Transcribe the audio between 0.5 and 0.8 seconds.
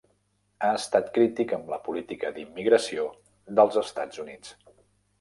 Ha